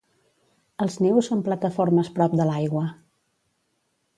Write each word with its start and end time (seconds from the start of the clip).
Els 0.85 0.95
nius 1.05 1.29
són 1.31 1.43
plataformes 1.49 2.09
prop 2.17 2.33
de 2.41 2.51
l'aigua. 2.53 2.83